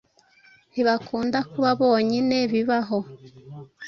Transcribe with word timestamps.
ntibakunda 0.71 1.39
kuba 1.51 1.69
bonyine 1.81 2.37
bibaho 2.51 2.99